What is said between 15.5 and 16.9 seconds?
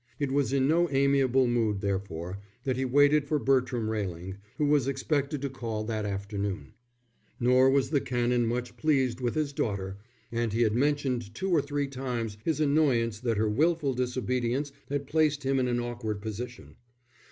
in an awkward position.